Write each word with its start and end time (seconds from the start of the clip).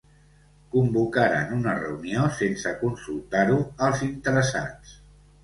Convocaren 0.75 1.53
una 1.57 1.75
reunió 1.81 2.23
sense 2.39 2.73
consultar-ho 2.81 3.61
als 3.91 4.03
interessats. 4.09 4.99